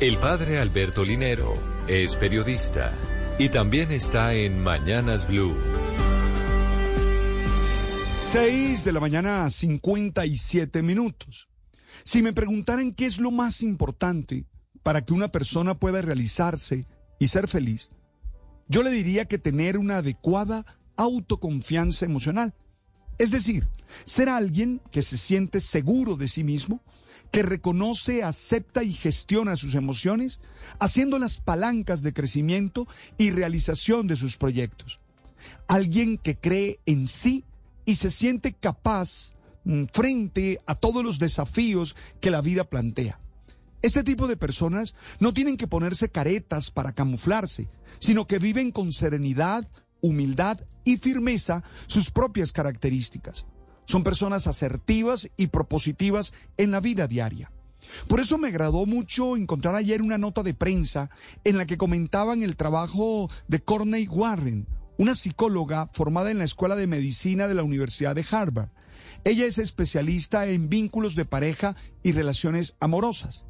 [0.00, 1.56] El padre Alberto Linero
[1.88, 2.96] es periodista
[3.36, 5.56] y también está en Mañanas Blue.
[8.16, 11.48] 6 de la mañana, 57 minutos.
[12.04, 14.46] Si me preguntaran qué es lo más importante
[14.84, 16.86] para que una persona pueda realizarse
[17.18, 17.90] y ser feliz,
[18.68, 20.64] yo le diría que tener una adecuada
[20.96, 22.54] autoconfianza emocional.
[23.18, 23.66] Es decir,
[24.04, 26.82] ser alguien que se siente seguro de sí mismo,
[27.30, 30.40] que reconoce, acepta y gestiona sus emociones,
[30.78, 32.86] haciendo las palancas de crecimiento
[33.18, 35.00] y realización de sus proyectos.
[35.66, 37.44] Alguien que cree en sí
[37.84, 43.20] y se siente capaz mm, frente a todos los desafíos que la vida plantea.
[43.80, 47.68] Este tipo de personas no tienen que ponerse caretas para camuflarse,
[48.00, 49.68] sino que viven con serenidad,
[50.00, 53.46] humildad y firmeza sus propias características.
[53.88, 57.50] Son personas asertivas y propositivas en la vida diaria.
[58.06, 61.08] Por eso me agradó mucho encontrar ayer una nota de prensa
[61.42, 64.66] en la que comentaban el trabajo de Corney Warren,
[64.98, 68.68] una psicóloga formada en la Escuela de Medicina de la Universidad de Harvard.
[69.24, 73.46] Ella es especialista en vínculos de pareja y relaciones amorosas.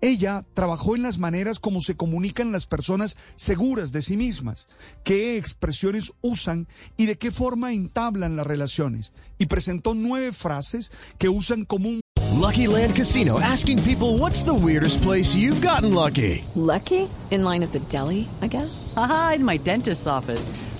[0.00, 4.68] Ella trabajó en las maneras como se comunican las personas seguras de sí mismas,
[5.04, 11.28] qué expresiones usan y de qué forma entablan las relaciones, y presentó nueve frases que
[11.28, 12.00] usan como un
[12.36, 16.44] Lucky Land Casino asking people what's the weirdest place you've gotten lucky.
[16.54, 17.08] Lucky?
[17.30, 18.92] In line at the deli, I guess.
[18.96, 20.50] Aha, in my dentist's office.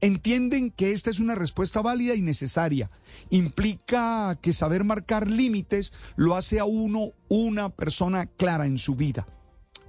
[0.00, 2.90] Entienden que esta es una respuesta válida y necesaria.
[3.30, 9.26] Implica que saber marcar límites lo hace a uno una persona clara en su vida.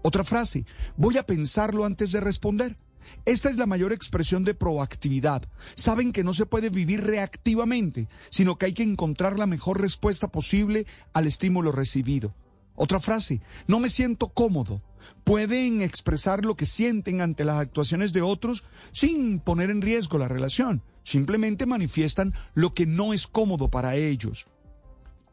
[0.02, 0.66] Otra frase,
[0.98, 2.78] voy a pensarlo antes de responder.
[3.26, 5.44] Esta es la mayor expresión de proactividad.
[5.76, 10.28] Saben que no se puede vivir reactivamente, sino que hay que encontrar la mejor respuesta
[10.30, 12.34] posible al estímulo recibido.
[12.76, 14.82] Otra frase, no me siento cómodo.
[15.24, 20.28] Pueden expresar lo que sienten ante las actuaciones de otros sin poner en riesgo la
[20.28, 20.84] relación.
[21.04, 24.46] Simplemente manifiestan lo que no es cómodo para ellos.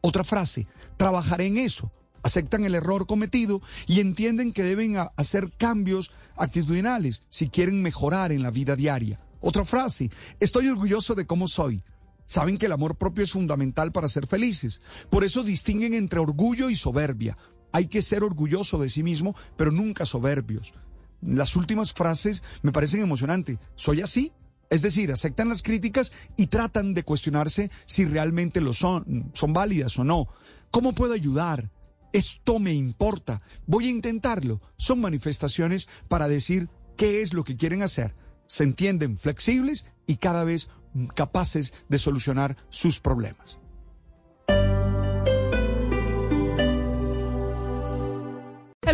[0.01, 0.67] Otra frase,
[0.97, 1.91] trabajaré en eso.
[2.23, 8.43] Aceptan el error cometido y entienden que deben hacer cambios actitudinales si quieren mejorar en
[8.43, 9.19] la vida diaria.
[9.39, 11.83] Otra frase, estoy orgulloso de cómo soy.
[12.25, 14.81] Saben que el amor propio es fundamental para ser felices.
[15.09, 17.37] Por eso distinguen entre orgullo y soberbia.
[17.71, 20.73] Hay que ser orgulloso de sí mismo, pero nunca soberbios.
[21.21, 23.57] Las últimas frases me parecen emocionantes.
[23.75, 24.31] ¿Soy así?
[24.69, 29.97] Es decir, aceptan las críticas y tratan de cuestionarse si realmente lo son, son válidas
[29.97, 30.27] o no.
[30.71, 31.71] ¿Cómo puedo ayudar?
[32.11, 33.41] Esto me importa.
[33.65, 34.61] Voy a intentarlo.
[34.77, 38.15] Son manifestaciones para decir qué es lo que quieren hacer.
[38.47, 40.69] Se entienden flexibles y cada vez
[41.15, 43.59] capaces de solucionar sus problemas.